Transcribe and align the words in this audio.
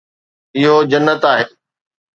اهو 0.57 0.75
جنت 0.91 1.23
آهي 1.31 1.45